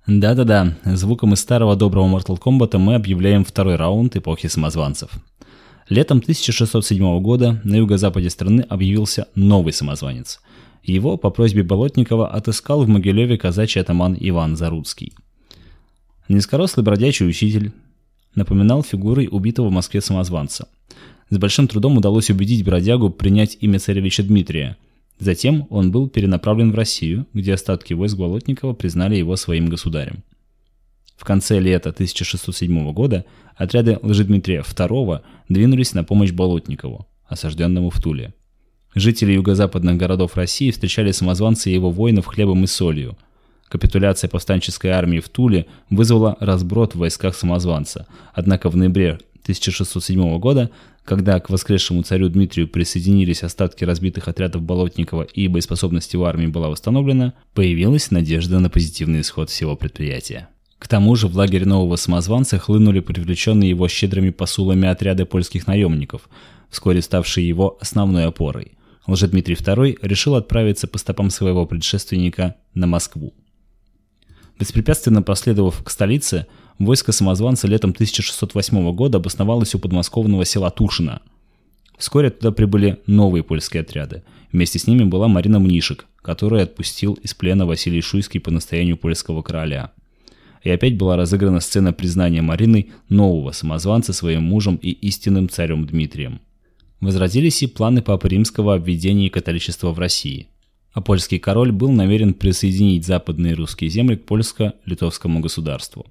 Да-да-да, 0.07 0.77
звуком 0.85 1.35
из 1.35 1.41
старого 1.41 1.75
доброго 1.75 2.07
Mortal 2.07 2.39
Kombat 2.39 2.79
мы 2.79 2.95
объявляем 2.95 3.45
второй 3.45 3.77
раунд 3.77 4.17
эпохи 4.17 4.47
самозванцев. 4.47 5.11
Летом 5.89 6.19
1607 6.19 7.21
года 7.21 7.61
на 7.65 7.77
юго-западе 7.77 8.31
страны 8.31 8.61
объявился 8.63 9.29
новый 9.35 9.73
самозванец. 9.73 10.41
Его 10.83 11.17
по 11.17 11.31
просьбе 11.31 11.65
Болотникова 11.65 12.29
отыскал 12.29 12.85
в 12.85 12.89
Могилеве 12.89 13.37
казачий 13.37 13.81
атаман 13.81 14.17
Иван 14.19 14.57
Заруцкий. 14.57 15.13
Низкорослый 16.29 16.85
бродячий 16.85 17.29
учитель 17.29 17.73
напоминал 18.35 18.83
фигурой 18.83 19.29
убитого 19.31 19.69
в 19.69 19.73
Москве 19.73 20.01
самозванца. 20.01 20.69
С 21.31 21.39
большим 21.39 21.69
трудом 21.69 21.97
удалось 21.97 22.31
убедить 22.31 22.65
бродягу 22.65 23.11
принять 23.11 23.59
имя 23.61 23.79
царевича 23.79 24.23
Дмитрия– 24.23 24.77
Затем 25.19 25.67
он 25.71 25.91
был 25.91 26.09
перенаправлен 26.09 26.73
в 26.73 26.75
Россию, 26.75 27.27
где 27.33 27.55
остатки 27.55 27.95
войск 27.95 28.17
Болотникова 28.17 28.75
признали 28.75 29.17
его 29.17 29.37
своим 29.37 29.69
государем. 29.69 30.23
В 31.17 31.25
конце 31.25 31.59
лета 31.59 31.91
1607 31.91 32.93
года 32.93 33.25
отряды 33.57 33.99
Лжедмитрия 34.03 34.61
II 34.61 35.23
двинулись 35.49 35.95
на 35.95 36.05
помощь 36.05 36.33
Болотникову, 36.33 37.07
осажденному 37.27 37.89
в 37.89 38.01
Туле. 38.03 38.35
Жители 38.95 39.33
юго-западных 39.33 39.97
городов 39.97 40.37
России 40.37 40.71
встречали 40.71 41.13
самозванца 41.13 41.71
и 41.71 41.75
его 41.75 41.91
воинов 41.91 42.27
хлебом 42.27 42.65
и 42.65 42.67
солью. 42.67 43.17
Капитуляция 43.69 44.29
повстанческой 44.29 44.91
армии 44.91 45.21
в 45.21 45.29
Туле 45.29 45.67
вызвала 45.91 46.37
разброд 46.41 46.95
в 46.95 46.99
войсках 46.99 47.35
самозванца, 47.35 48.07
однако 48.33 48.71
в 48.71 48.77
ноябре 48.77 49.19
1607 49.43 50.39
года 50.39 50.71
когда 51.07 51.39
к 51.39 51.51
воскресшему 51.51 52.03
царю 52.03 52.29
Дмитрию 52.29 52.67
присоединились 52.67 53.45
остатки 53.45 53.85
разбитых 53.85 54.27
отрядов 54.27 54.63
Болотникова 54.63 55.23
и 55.23 55.47
боеспособность 55.47 56.13
его 56.13 56.27
армии 56.27 56.49
была 56.49 56.69
восстановлена, 56.69 57.33
появилась 57.55 58.11
надежда 58.11 58.59
на 58.59 58.69
позитивный 58.69 59.21
исход 59.21 59.49
всего 59.49 59.77
предприятия. 59.77 60.49
К 60.81 60.89
тому 60.89 61.15
же 61.15 61.29
в 61.29 61.37
лагерь 61.37 61.65
нового 61.65 61.95
самозванца 61.95 62.59
хлынули 62.59 62.99
привлеченные 62.99 63.71
его 63.71 63.87
щедрыми 63.87 64.31
посулами 64.31 64.89
отряды 64.89 65.25
польских 65.27 65.69
наемников, 65.69 66.29
вскоре 66.71 67.01
ставшие 67.01 67.47
его 67.47 67.79
основной 67.81 68.27
опорой. 68.27 68.73
Лжедмитрий 69.07 69.55
II 69.55 69.99
решил 70.03 70.35
отправиться 70.35 70.89
по 70.89 70.99
стопам 70.99 71.31
своего 71.31 71.67
предшественника 71.67 72.57
на 72.75 72.89
Москву. 72.89 73.33
Беспрепятственно 74.59 75.23
последовав 75.23 75.83
к 75.83 75.91
столице, 75.91 76.47
войско 76.79 77.13
самозванца 77.13 77.69
летом 77.69 77.91
1608 77.91 78.93
года 78.95 79.19
обосновалось 79.19 79.75
у 79.75 79.79
подмосковного 79.79 80.45
села 80.45 80.71
Тушино. 80.71 81.21
Вскоре 81.99 82.31
туда 82.31 82.53
прибыли 82.53 82.99
новые 83.07 83.43
польские 83.43 83.83
отряды. 83.83 84.23
Вместе 84.53 84.79
с 84.79 84.87
ними 84.87 85.05
была 85.05 85.29
Марина 85.29 85.59
Мнишек, 85.59 86.07
которую 86.23 86.63
отпустил 86.63 87.15
из 87.15 87.35
плена 87.35 87.67
Василий 87.67 88.01
Шуйский 88.01 88.41
по 88.41 88.51
настоянию 88.51 88.97
польского 88.97 89.43
короля. 89.43 89.93
И 90.63 90.71
опять 90.71 90.97
была 90.97 91.17
разыграна 91.17 91.61
сцена 91.61 91.93
признания 91.93 92.43
Марины 92.43 92.89
нового 93.09 93.53
самозванца 93.53 94.13
своим 94.13 94.43
мужем 94.43 94.77
и 94.77 94.91
истинным 94.91 95.49
царем 95.49 95.87
Дмитрием. 95.87 96.41
Возродились 97.01 97.63
и 97.63 97.67
планы 97.67 98.03
Папы 98.03 98.29
Римского 98.29 98.75
о 98.75 98.79
введении 98.79 99.29
католичества 99.29 99.93
в 99.93 99.99
России. 99.99 100.49
А 100.97 101.03
польский 101.03 101.39
король 101.39 101.73
был 101.73 101.91
намерен 101.93 102.33
присоединить 102.33 103.05
западные 103.05 103.53
русские 103.53 103.91
земли 103.91 104.17
к 104.17 104.25
польско-литовскому 104.25 105.41
государству. 105.41 106.07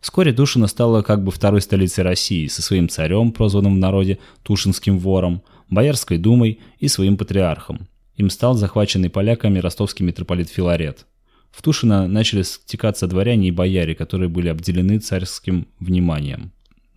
Вскоре 0.00 0.32
Тушино 0.32 0.68
стала 0.68 1.02
как 1.02 1.24
бы 1.24 1.32
второй 1.32 1.60
столицей 1.60 2.04
России 2.04 2.46
со 2.46 2.62
своим 2.62 2.88
царем, 2.88 3.32
прозванным 3.32 3.74
в 3.74 3.78
народе 3.78 4.20
Тушинским 4.44 5.00
вором, 5.00 5.42
Боярской 5.70 6.18
думой 6.18 6.60
и 6.78 6.86
своим 6.86 7.16
патриархом. 7.16 7.88
Им 8.14 8.30
стал 8.30 8.54
захваченный 8.54 9.10
поляками 9.10 9.58
ростовский 9.58 10.06
митрополит 10.06 10.48
Филарет. 10.48 11.04
В 11.50 11.60
Тушино 11.60 12.06
начали 12.06 12.42
стекаться 12.42 13.08
дворяне 13.08 13.48
и 13.48 13.50
бояре, 13.50 13.96
которые 13.96 14.28
были 14.28 14.46
обделены 14.46 15.00
царским 15.00 15.66
вниманием. 15.80 16.52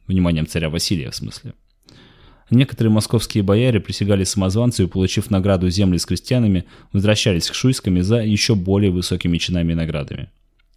Вниманием 0.06 0.46
царя 0.46 0.70
Василия, 0.70 1.10
в 1.10 1.16
смысле. 1.16 1.56
Некоторые 2.52 2.94
московские 2.94 3.44
бояре 3.44 3.80
присягали 3.80 4.24
самозванцу 4.24 4.84
и, 4.84 4.88
получив 4.88 5.32
награду 5.32 5.70
земли 5.70 5.98
с 5.98 6.06
крестьянами, 6.06 6.66
возвращались 6.94 7.50
к 7.50 7.56
шуйсками 7.56 8.02
за 8.02 8.18
еще 8.18 8.54
более 8.56 8.92
высокими 8.92 9.38
чинами 9.38 9.72
и 9.72 9.76
наградами. 9.76 10.30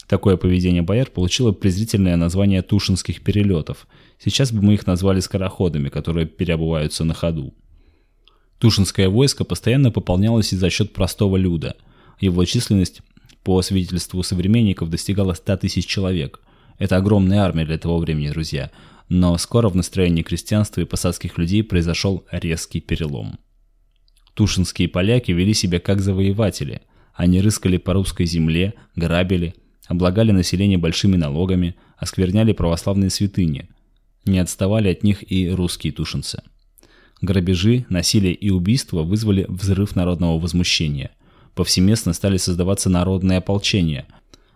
Такое 0.06 0.38
поведение 0.38 0.80
бояр 0.80 1.10
получило 1.10 1.52
презрительное 1.52 2.16
название 2.16 2.62
тушинских 2.62 3.22
перелетов. 3.22 3.86
Сейчас 4.18 4.50
бы 4.50 4.62
мы 4.62 4.74
их 4.74 4.86
назвали 4.86 5.20
скороходами, 5.20 5.90
которые 5.90 6.26
переобуваются 6.26 7.04
на 7.04 7.12
ходу. 7.12 7.52
Тушинское 8.58 9.10
войско 9.10 9.44
постоянно 9.44 9.90
пополнялось 9.90 10.54
и 10.54 10.56
за 10.56 10.70
счет 10.70 10.94
простого 10.94 11.36
люда. 11.36 11.76
Его 12.18 12.44
численность, 12.46 13.02
по 13.44 13.60
свидетельству 13.60 14.22
современников, 14.22 14.88
достигала 14.88 15.34
100 15.34 15.58
тысяч 15.58 15.86
человек. 15.86 16.40
Это 16.78 16.96
огромная 16.96 17.40
армия 17.40 17.66
для 17.66 17.78
того 17.78 17.98
времени, 17.98 18.30
друзья. 18.30 18.70
Но 19.08 19.36
скоро 19.38 19.68
в 19.68 19.76
настроении 19.76 20.22
крестьянства 20.22 20.80
и 20.80 20.84
посадских 20.84 21.38
людей 21.38 21.62
произошел 21.62 22.26
резкий 22.30 22.80
перелом. 22.80 23.38
Тушинские 24.34 24.88
поляки 24.88 25.32
вели 25.32 25.54
себя 25.54 25.80
как 25.80 26.00
завоеватели– 26.00 26.82
Они 27.18 27.40
рыскали 27.40 27.78
по 27.78 27.94
русской 27.94 28.26
земле, 28.26 28.74
грабили, 28.94 29.56
облагали 29.88 30.30
население 30.30 30.78
большими 30.78 31.16
налогами, 31.16 31.74
оскверняли 31.96 32.52
православные 32.52 33.10
святыни. 33.10 33.68
Не 34.24 34.38
отставали 34.38 34.88
от 34.88 35.02
них 35.02 35.28
и 35.28 35.50
русские 35.50 35.92
тушенцы. 35.92 36.44
Грабежи, 37.20 37.86
насилие 37.88 38.34
и 38.34 38.50
убийства 38.50 39.02
вызвали 39.02 39.46
взрыв 39.48 39.96
народного 39.96 40.38
возмущения. 40.38 41.10
Повсеместно 41.56 42.12
стали 42.12 42.36
создаваться 42.36 42.88
народные 42.88 43.38
ополчения. 43.38 44.06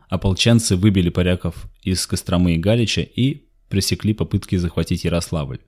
Ополченцы 0.09 0.77
выбили 0.77 1.09
поряков 1.09 1.69
из 1.83 2.07
Костромы 2.07 2.55
и 2.55 2.59
Галича 2.59 3.01
и 3.01 3.43
пресекли 3.73 4.13
попытки 4.13 4.57
захватить 4.57 5.05
Ярославль. 5.05 5.61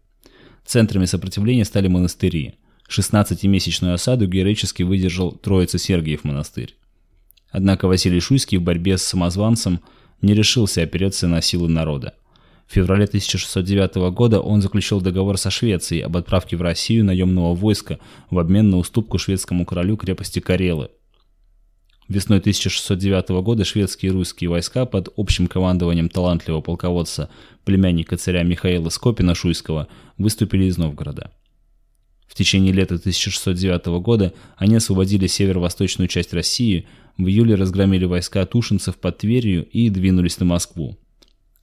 Центрами 0.66 1.06
сопротивления 1.06 1.64
стали 1.64 1.88
монастыри. 1.88 2.56
16-месячную 2.86 3.94
осаду 3.94 4.26
героически 4.26 4.82
выдержал 4.82 5.32
Троица-Сергиев 5.32 6.22
монастырь. 6.22 6.76
Однако 7.50 7.88
Василий 7.88 8.20
Шуйский 8.20 8.58
в 8.58 8.62
борьбе 8.62 8.98
с 8.98 9.02
самозванцем 9.04 9.80
не 10.20 10.34
решился 10.34 10.82
опереться 10.82 11.28
на 11.28 11.40
силы 11.40 11.70
народа. 11.70 12.12
В 12.66 12.74
феврале 12.74 13.04
1609 13.04 14.12
года 14.12 14.40
он 14.40 14.60
заключил 14.60 15.00
договор 15.00 15.38
со 15.38 15.50
Швецией 15.50 16.02
об 16.02 16.18
отправке 16.18 16.58
в 16.58 16.62
Россию 16.62 17.06
наемного 17.06 17.54
войска 17.54 17.98
в 18.28 18.38
обмен 18.38 18.68
на 18.68 18.76
уступку 18.76 19.16
шведскому 19.16 19.64
королю 19.64 19.96
крепости 19.96 20.40
Карелы. 20.40 20.90
Весной 22.08 22.38
1609 22.38 23.42
года 23.42 23.64
шведские 23.64 24.12
и 24.12 24.12
русские 24.12 24.50
войска 24.50 24.84
под 24.84 25.08
общим 25.16 25.46
командованием 25.46 26.10
талантливого 26.10 26.60
полководца, 26.60 27.30
племянника 27.64 28.18
царя 28.18 28.42
Михаила 28.42 28.90
Скопина-Шуйского, 28.90 29.86
выступили 30.18 30.64
из 30.64 30.76
Новгорода. 30.76 31.30
В 32.26 32.34
течение 32.34 32.72
лета 32.72 32.96
1609 32.96 33.86
года 34.02 34.34
они 34.56 34.76
освободили 34.76 35.26
северо-восточную 35.26 36.08
часть 36.08 36.34
России, 36.34 36.86
в 37.16 37.26
июле 37.26 37.54
разгромили 37.54 38.04
войска 38.04 38.44
тушинцев 38.44 38.96
под 38.96 39.18
Тверью 39.18 39.64
и 39.64 39.88
двинулись 39.88 40.38
на 40.38 40.44
Москву. 40.44 40.98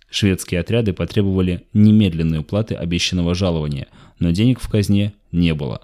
Шведские 0.09 0.61
отряды 0.61 0.93
потребовали 0.93 1.67
немедленной 1.73 2.39
уплаты 2.39 2.73
обещанного 2.75 3.35
жалования, 3.35 3.87
но 4.17 4.31
денег 4.31 4.59
в 4.59 4.69
казне 4.69 5.13
не 5.31 5.53
было. 5.53 5.81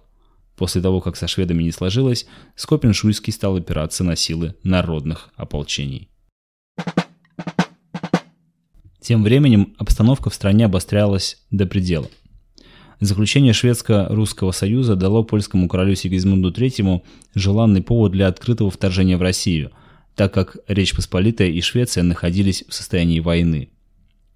После 0.58 0.82
того, 0.82 1.02
как 1.02 1.16
со 1.16 1.28
шведами 1.28 1.64
не 1.64 1.72
сложилось, 1.72 2.26
Скопин-Шуйский 2.56 3.32
стал 3.32 3.58
опираться 3.58 4.04
на 4.04 4.16
силы 4.16 4.56
народных 4.64 5.30
ополчений. 5.36 6.10
Тем 9.00 9.24
временем 9.24 9.76
обстановка 9.78 10.32
в 10.32 10.34
стране 10.34 10.66
обострялась 10.66 11.38
до 11.52 11.68
предела. 11.68 12.10
Заключение 13.00 13.54
Шведско-Русского 13.54 14.52
союза 14.52 14.96
дало 14.96 15.24
польскому 15.24 15.70
королю 15.70 15.94
Сигизмунду 15.94 16.52
III 16.52 17.04
желанный 17.36 17.84
повод 17.84 18.12
для 18.12 18.28
открытого 18.28 18.72
вторжения 18.72 19.18
в 19.18 19.22
Россию, 19.22 19.72
так 20.16 20.34
как 20.34 20.58
Речь 20.68 20.96
Посполитая 20.96 21.50
и 21.50 21.62
Швеция 21.62 22.02
находились 22.02 22.66
в 22.68 22.74
состоянии 22.74 23.20
войны. 23.20 23.70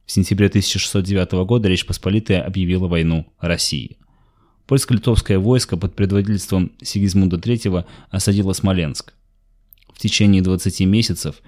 В 0.06 0.12
сентябре 0.12 0.48
1609 0.48 1.32
года 1.48 1.68
Речь 1.68 1.88
Посполитая 1.88 2.44
объявила 2.44 2.88
войну 2.88 3.26
России. 3.40 3.98
Польско-литовское 4.72 5.38
войско 5.38 5.76
под 5.76 5.96
предводительством 5.96 6.72
Сигизмунда 6.82 7.36
III 7.36 7.84
осадило 8.10 8.54
Смоленск. 8.54 9.14
В 9.94 10.00
течение 10.00 10.42
20 10.42 10.80
месяцев 10.86 11.42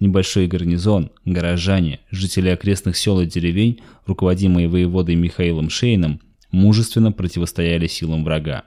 небольшой 0.00 0.46
гарнизон, 0.46 1.10
горожане, 1.26 2.00
жители 2.10 2.48
окрестных 2.48 2.96
сел 2.96 3.20
и 3.20 3.26
деревень, 3.26 3.82
руководимые 4.06 4.68
воеводой 4.68 5.16
Михаилом 5.16 5.68
Шейном, 5.68 6.22
мужественно 6.50 7.12
противостояли 7.12 7.88
силам 7.88 8.24
врага. 8.24 8.64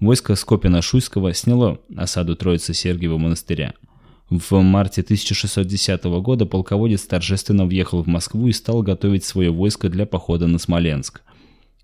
Войско 0.00 0.32
Скопина-Шуйского 0.32 1.32
сняло 1.32 1.78
осаду 1.96 2.34
Троицы 2.34 2.74
Сергиева 2.74 3.18
монастыря– 3.18 3.74
в 4.28 4.60
марте 4.60 5.02
1610 5.02 6.02
года 6.20 6.46
полководец 6.46 7.02
торжественно 7.02 7.64
въехал 7.64 8.02
в 8.02 8.08
Москву 8.08 8.48
и 8.48 8.52
стал 8.52 8.82
готовить 8.82 9.24
свое 9.24 9.52
войско 9.52 9.88
для 9.88 10.04
похода 10.04 10.48
на 10.48 10.58
Смоленск. 10.58 11.22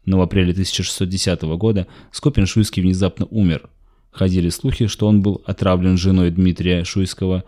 Но 0.05 0.19
в 0.19 0.23
апреле 0.23 0.53
1610 0.53 1.43
года 1.43 1.87
Скопин-Шуйский 2.13 2.83
внезапно 2.83 3.27
умер. 3.27 3.69
Ходили 4.11 4.49
слухи, 4.49 4.87
что 4.89 5.07
он 5.07 5.23
был 5.23 5.43
отравлен 5.47 5.97
женой 5.97 6.31
Дмитрия 6.31 6.85
Шуйского, 6.85 7.45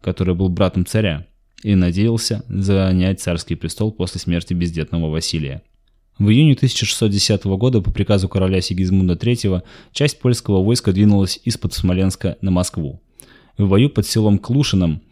который 0.00 0.34
был 0.34 0.48
братом 0.48 0.86
царя, 0.86 1.26
и 1.62 1.74
надеялся 1.74 2.44
занять 2.48 3.20
царский 3.20 3.54
престол 3.54 3.92
после 3.92 4.20
смерти 4.20 4.54
бездетного 4.54 5.10
Василия. 5.10 5.62
В 6.18 6.30
июне 6.30 6.54
1610 6.54 7.44
года 7.44 7.80
по 7.80 7.92
приказу 7.92 8.28
короля 8.28 8.60
Сигизмунда 8.60 9.14
III 9.14 9.62
часть 9.92 10.18
польского 10.18 10.64
войска 10.64 10.92
двинулась 10.92 11.38
из-под 11.44 11.74
Смоленска 11.74 12.38
на 12.40 12.50
Москву. 12.50 13.00
В 13.56 13.68
бою 13.68 13.88
под 13.88 14.06
селом 14.06 14.38
Клушином, 14.38 15.02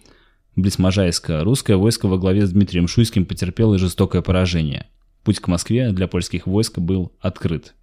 близ 0.57 0.79
Можайска, 0.79 1.45
русское 1.45 1.77
войско 1.77 2.09
во 2.09 2.19
главе 2.19 2.47
с 2.47 2.51
Дмитрием 2.51 2.89
Шуйским 2.89 3.25
потерпело 3.25 3.79
жестокое 3.79 4.23
поражение. 4.23 4.87
Путь 5.27 5.41
к 5.41 5.49
Москве 5.49 5.91
для 5.91 6.07
польских 6.07 6.47
войск 6.47 6.79
был 6.79 7.11
открыт. 7.19 7.75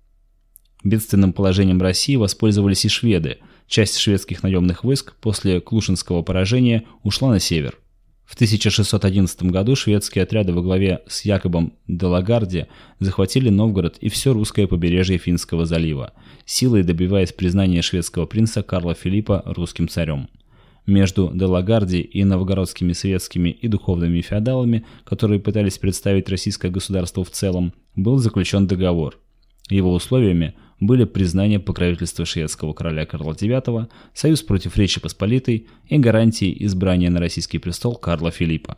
Бедственным 0.81 1.33
положением 1.33 1.81
России 1.81 2.15
воспользовались 2.15 2.85
и 2.85 2.87
шведы. 2.87 3.39
Часть 3.67 3.97
шведских 3.97 4.43
наемных 4.43 4.85
войск 4.85 5.13
после 5.19 5.59
Клушинского 5.59 6.21
поражения 6.21 6.85
ушла 7.03 7.31
на 7.31 7.41
север. 7.41 7.77
В 8.23 8.35
1611 8.35 9.43
году 9.43 9.75
шведские 9.75 10.23
отряды 10.23 10.53
во 10.53 10.61
главе 10.61 11.01
с 11.05 11.25
Якобом 11.25 11.73
де 11.85 12.05
Лагарди 12.05 12.67
захватили 12.99 13.49
Новгород 13.49 13.97
и 13.97 14.07
все 14.07 14.31
русское 14.31 14.65
побережье 14.65 15.17
Финского 15.17 15.65
залива, 15.65 16.13
силой 16.45 16.83
добиваясь 16.83 17.33
признания 17.33 17.81
шведского 17.81 18.25
принца 18.25 18.63
Карла 18.63 18.93
Филиппа 18.93 19.43
русским 19.45 19.89
царем 19.89 20.29
между 20.85 21.31
Делагарди 21.33 21.99
и 21.99 22.23
новгородскими 22.23 22.93
светскими 22.93 23.49
и 23.49 23.67
духовными 23.67 24.21
феодалами, 24.21 24.85
которые 25.03 25.39
пытались 25.39 25.77
представить 25.77 26.29
российское 26.29 26.69
государство 26.69 27.23
в 27.23 27.29
целом, 27.29 27.73
был 27.95 28.17
заключен 28.17 28.67
договор. 28.67 29.19
Его 29.69 29.93
условиями 29.93 30.55
были 30.79 31.05
признание 31.05 31.59
покровительства 31.59 32.25
шведского 32.25 32.73
короля 32.73 33.05
Карла 33.05 33.31
IX, 33.31 33.89
союз 34.13 34.41
против 34.41 34.77
Речи 34.77 34.99
Посполитой 34.99 35.67
и 35.87 35.97
гарантии 35.97 36.55
избрания 36.65 37.09
на 37.09 37.19
российский 37.19 37.59
престол 37.59 37.95
Карла 37.95 38.31
Филиппа. 38.31 38.77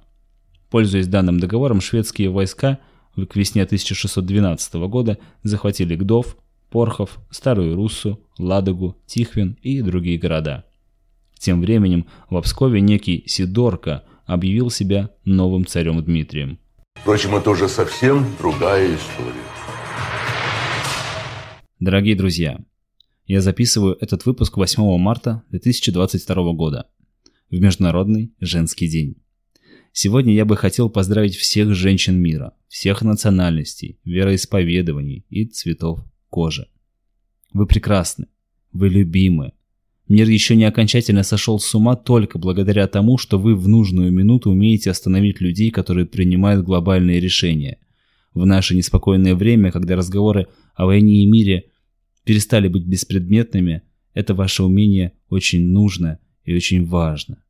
Пользуясь 0.69 1.07
данным 1.07 1.39
договором, 1.39 1.81
шведские 1.81 2.29
войска 2.29 2.79
к 3.15 3.35
весне 3.35 3.63
1612 3.63 4.73
года 4.87 5.17
захватили 5.41 5.95
Гдов, 5.95 6.37
Порхов, 6.69 7.19
Старую 7.31 7.75
Руссу, 7.75 8.19
Ладогу, 8.37 8.97
Тихвин 9.05 9.57
и 9.61 9.81
другие 9.81 10.17
города. 10.17 10.65
Тем 11.37 11.61
временем 11.61 12.07
в 12.29 12.41
Пскове 12.41 12.81
некий 12.81 13.23
Сидорка 13.27 14.03
объявил 14.25 14.69
себя 14.69 15.11
новым 15.23 15.65
царем 15.65 16.03
Дмитрием. 16.03 16.59
Впрочем, 16.95 17.35
это 17.35 17.51
уже 17.51 17.69
совсем 17.69 18.25
другая 18.39 18.95
история. 18.95 19.43
Дорогие 21.79 22.15
друзья, 22.15 22.59
я 23.27 23.41
записываю 23.41 23.97
этот 23.99 24.25
выпуск 24.25 24.57
8 24.57 24.97
марта 24.97 25.43
2022 25.51 26.53
года, 26.53 26.87
в 27.49 27.59
Международный 27.59 28.33
женский 28.39 28.87
день. 28.87 29.17
Сегодня 29.91 30.33
я 30.33 30.45
бы 30.45 30.57
хотел 30.57 30.89
поздравить 30.89 31.35
всех 31.35 31.73
женщин 31.73 32.19
мира, 32.19 32.53
всех 32.67 33.01
национальностей, 33.01 33.99
вероисповедований 34.03 35.25
и 35.29 35.45
цветов 35.45 35.99
кожи. 36.29 36.67
Вы 37.53 37.65
прекрасны, 37.65 38.27
вы 38.71 38.89
любимы, 38.89 39.53
Мир 40.07 40.29
еще 40.29 40.55
не 40.55 40.65
окончательно 40.65 41.23
сошел 41.23 41.59
с 41.59 41.73
ума 41.73 41.95
только 41.95 42.37
благодаря 42.37 42.87
тому, 42.87 43.17
что 43.17 43.39
вы 43.39 43.55
в 43.55 43.67
нужную 43.67 44.11
минуту 44.11 44.51
умеете 44.51 44.91
остановить 44.91 45.41
людей, 45.41 45.71
которые 45.71 46.05
принимают 46.05 46.63
глобальные 46.63 47.19
решения. 47.19 47.79
В 48.33 48.45
наше 48.45 48.75
неспокойное 48.75 49.33
время, 49.33 49.71
когда 49.71 49.95
разговоры 49.95 50.47
о 50.75 50.85
войне 50.85 51.23
и 51.23 51.25
мире 51.25 51.65
перестали 52.23 52.67
быть 52.67 52.85
беспредметными, 52.85 53.81
это 54.13 54.35
ваше 54.35 54.63
умение 54.63 55.13
очень 55.29 55.65
нужно 55.65 56.19
и 56.43 56.53
очень 56.53 56.85
важно. 56.85 57.43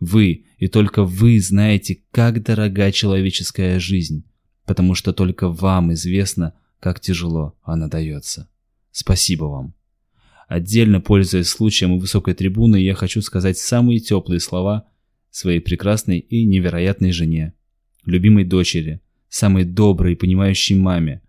Вы 0.00 0.46
и 0.58 0.66
только 0.66 1.04
вы 1.04 1.38
знаете, 1.40 2.02
как 2.10 2.42
дорога 2.42 2.90
человеческая 2.90 3.78
жизнь, 3.78 4.24
потому 4.66 4.96
что 4.96 5.12
только 5.12 5.48
вам 5.48 5.92
известно, 5.92 6.54
как 6.80 6.98
тяжело 6.98 7.56
она 7.62 7.86
дается. 7.86 8.48
Спасибо 8.90 9.44
вам. 9.44 9.74
Отдельно, 10.52 11.00
пользуясь 11.00 11.48
случаем 11.48 11.96
и 11.96 11.98
высокой 11.98 12.34
трибуной, 12.34 12.84
я 12.84 12.94
хочу 12.94 13.22
сказать 13.22 13.56
самые 13.56 14.00
теплые 14.00 14.38
слова 14.38 14.86
своей 15.30 15.60
прекрасной 15.60 16.18
и 16.18 16.44
невероятной 16.44 17.10
жене, 17.10 17.54
любимой 18.04 18.44
дочери, 18.44 19.00
самой 19.30 19.64
доброй 19.64 20.12
и 20.12 20.16
понимающей 20.16 20.76
маме, 20.76 21.22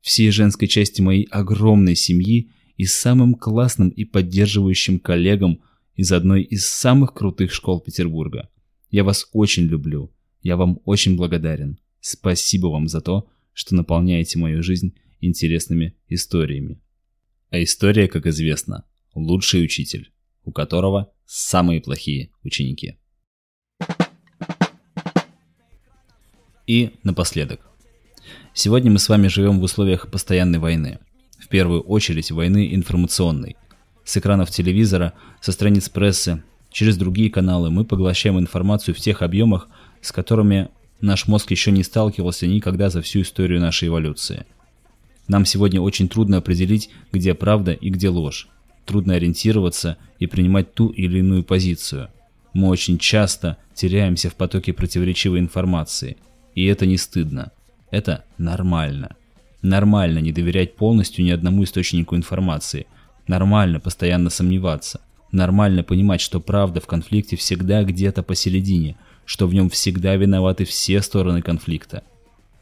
всей 0.00 0.32
женской 0.32 0.66
части 0.66 1.00
моей 1.00 1.22
огромной 1.30 1.94
семьи 1.94 2.50
и 2.76 2.84
самым 2.84 3.36
классным 3.36 3.90
и 3.90 4.04
поддерживающим 4.04 4.98
коллегам 4.98 5.60
из 5.94 6.10
одной 6.10 6.42
из 6.42 6.66
самых 6.66 7.14
крутых 7.14 7.52
школ 7.52 7.80
Петербурга. 7.80 8.50
Я 8.90 9.04
вас 9.04 9.28
очень 9.32 9.66
люблю. 9.66 10.12
Я 10.42 10.56
вам 10.56 10.80
очень 10.84 11.14
благодарен. 11.16 11.78
Спасибо 12.00 12.66
вам 12.66 12.88
за 12.88 13.00
то, 13.00 13.28
что 13.52 13.76
наполняете 13.76 14.40
мою 14.40 14.64
жизнь 14.64 14.96
интересными 15.20 15.94
историями. 16.08 16.80
А 17.54 17.62
история, 17.62 18.08
как 18.08 18.26
известно, 18.26 18.84
лучший 19.14 19.62
учитель, 19.62 20.12
у 20.42 20.50
которого 20.50 21.12
самые 21.24 21.80
плохие 21.80 22.32
ученики. 22.42 22.98
И 26.66 26.90
напоследок. 27.04 27.60
Сегодня 28.54 28.90
мы 28.90 28.98
с 28.98 29.08
вами 29.08 29.28
живем 29.28 29.60
в 29.60 29.62
условиях 29.62 30.10
постоянной 30.10 30.58
войны. 30.58 30.98
В 31.38 31.46
первую 31.46 31.82
очередь 31.82 32.32
войны 32.32 32.74
информационной. 32.74 33.54
С 34.04 34.16
экранов 34.16 34.50
телевизора, 34.50 35.12
со 35.40 35.52
страниц 35.52 35.88
прессы, 35.88 36.42
через 36.72 36.96
другие 36.96 37.30
каналы 37.30 37.70
мы 37.70 37.84
поглощаем 37.84 38.36
информацию 38.36 38.96
в 38.96 38.98
тех 38.98 39.22
объемах, 39.22 39.68
с 40.00 40.10
которыми 40.10 40.70
наш 41.00 41.28
мозг 41.28 41.52
еще 41.52 41.70
не 41.70 41.84
сталкивался 41.84 42.48
никогда 42.48 42.90
за 42.90 43.00
всю 43.00 43.20
историю 43.20 43.60
нашей 43.60 43.86
эволюции. 43.86 44.44
Нам 45.26 45.44
сегодня 45.44 45.80
очень 45.80 46.08
трудно 46.08 46.38
определить, 46.38 46.90
где 47.12 47.34
правда 47.34 47.72
и 47.72 47.90
где 47.90 48.08
ложь. 48.08 48.48
Трудно 48.84 49.14
ориентироваться 49.14 49.96
и 50.18 50.26
принимать 50.26 50.74
ту 50.74 50.88
или 50.88 51.18
иную 51.18 51.42
позицию. 51.44 52.08
Мы 52.52 52.68
очень 52.68 52.98
часто 52.98 53.56
теряемся 53.74 54.30
в 54.30 54.34
потоке 54.34 54.72
противоречивой 54.72 55.40
информации. 55.40 56.18
И 56.54 56.66
это 56.66 56.86
не 56.86 56.96
стыдно. 56.98 57.52
Это 57.90 58.24
нормально. 58.38 59.16
Нормально 59.62 60.18
не 60.18 60.30
доверять 60.30 60.76
полностью 60.76 61.24
ни 61.24 61.30
одному 61.30 61.64
источнику 61.64 62.16
информации. 62.16 62.86
Нормально 63.26 63.80
постоянно 63.80 64.28
сомневаться. 64.28 65.00
Нормально 65.32 65.82
понимать, 65.82 66.20
что 66.20 66.38
правда 66.38 66.80
в 66.80 66.86
конфликте 66.86 67.36
всегда 67.36 67.82
где-то 67.82 68.22
посередине, 68.22 68.96
что 69.24 69.48
в 69.48 69.54
нем 69.54 69.70
всегда 69.70 70.14
виноваты 70.16 70.64
все 70.64 71.00
стороны 71.00 71.40
конфликта. 71.40 72.04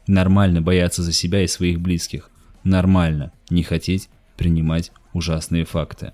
Нормально 0.07 0.61
бояться 0.61 1.03
за 1.03 1.11
себя 1.11 1.43
и 1.43 1.47
своих 1.47 1.79
близких. 1.79 2.31
Нормально 2.63 3.31
не 3.49 3.63
хотеть 3.63 4.09
принимать 4.37 4.91
ужасные 5.13 5.65
факты. 5.65 6.13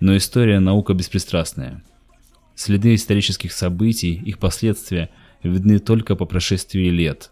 Но 0.00 0.16
история– 0.16 0.58
наука 0.60 0.94
беспристрастная. 0.94 1.82
Следы 2.54 2.94
исторических 2.94 3.52
событий, 3.52 4.14
их 4.14 4.38
последствия 4.38 5.10
видны 5.42 5.78
только 5.78 6.16
по 6.16 6.24
прошествии 6.24 6.88
лет. 6.88 7.30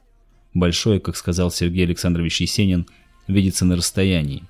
Большое, 0.54 1.00
как 1.00 1.16
сказал 1.16 1.50
Сергей 1.50 1.84
Александрович 1.84 2.40
Есенин, 2.40 2.86
видится 3.26 3.64
на 3.64 3.76
расстоянии. 3.76 4.44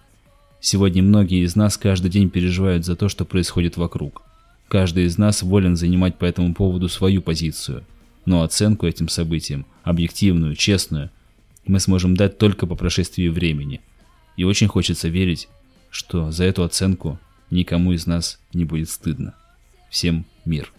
Сегодня 0.61 1.03
многие 1.03 1.45
из 1.45 1.57
нас 1.57 1.77
каждый 1.77 2.11
день 2.11 2.29
переживают 2.29 2.85
за 2.85 2.97
то, 2.97 3.09
что 3.09 3.25
происходит 3.25 3.77
вокруг. 3.77 4.23
Каждый 4.69 5.05
из 5.05 5.19
нас 5.19 5.43
волен 5.43 5.77
занимать 5.77 6.17
по 6.17 6.27
этому 6.27 6.55
поводу 6.55 6.89
свою 6.89 7.23
позицию. 7.23 7.85
Но 8.27 8.43
оценку 8.43 8.87
этим 8.87 9.09
событиям, 9.09 9.67
объективную, 9.83 10.55
честную, 10.55 11.11
мы 11.67 11.81
сможем 11.81 12.17
дать 12.17 12.39
только 12.39 12.67
по 12.67 12.75
прошествии 12.75 13.29
времени. 13.29 13.81
И 14.37 14.45
очень 14.45 14.69
хочется 14.69 15.09
верить, 15.09 15.49
что 15.91 16.31
за 16.31 16.45
эту 16.45 16.63
оценку 16.63 17.19
никому 17.51 17.93
из 17.93 18.07
нас 18.07 18.41
не 18.53 18.65
будет 18.65 18.89
стыдно. 18.89 19.35
Всем 19.91 20.25
мир. 20.45 20.73